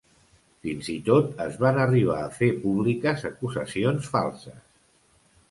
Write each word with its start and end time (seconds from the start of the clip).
Fins 0.67 0.87
i 0.93 0.95
tot, 1.09 1.27
es 1.45 1.59
van 1.63 1.77
arribar 1.83 2.15
a 2.23 2.31
fer 2.39 2.49
públiques 2.65 3.27
acusacions 3.31 4.11
falses. 4.17 4.59